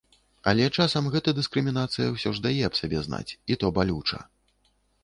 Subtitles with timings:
[0.51, 4.19] Але часам гэта дыскрымінацыя ўсё ж дае аб сабе знаць, і то балюча.